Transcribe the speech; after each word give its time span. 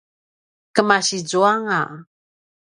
kemasi 0.75 1.17
zuanga 1.29 1.79